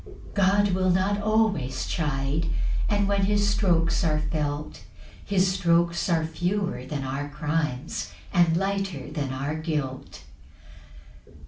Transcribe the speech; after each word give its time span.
2 0.03 0.15
God 0.33 0.69
will 0.69 0.89
not 0.89 1.21
always 1.21 1.85
chide; 1.85 2.47
And 2.89 3.07
when 3.07 3.25
his 3.25 3.47
strokes 3.47 4.03
are 4.03 4.17
felt, 4.17 4.81
His 5.23 5.45
strokes 5.53 6.09
are 6.09 6.25
fewer 6.25 6.83
than 6.87 7.03
our 7.03 7.29
crimes, 7.29 8.11
And 8.33 8.57
lighter 8.57 9.11
than 9.11 9.31
our 9.31 9.53
guilt. 9.53 10.23